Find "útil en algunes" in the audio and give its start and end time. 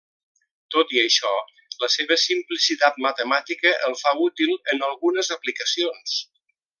4.29-5.31